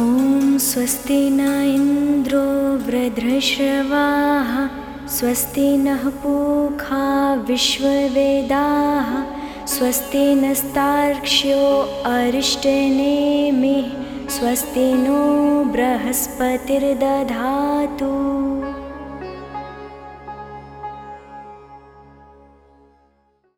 ॐ 0.00 0.58
स्वस्ति 0.62 1.30
न 1.30 1.40
इन्द्रो 1.74 2.42
वृधृश्रवाः 2.86 4.50
स्वस्ति 5.14 5.66
नः 5.76 6.04
पूखा 6.22 7.06
विश्ववेदाः 7.48 9.10
स्वस्ति 9.74 10.24
नस्तार्क्ष्यो 10.44 11.64
अरिष्टनेमिः 12.12 13.88
स्वस्ति 14.36 14.86
नो 15.02 15.18
बृहस्पतिर्दधातु। 15.72 16.98